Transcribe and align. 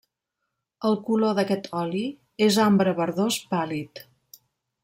El 0.89 0.97
color 1.09 1.35
d’aquest 1.41 1.69
oli 1.83 2.03
és 2.49 2.59
ambre 2.67 2.97
verdós 3.05 3.41
pàl·lid. 3.55 4.07